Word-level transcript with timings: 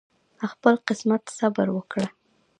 خپل 0.51 0.73
قسمت 0.87 1.23
صبر 1.37 1.67
وکړه 1.73 2.07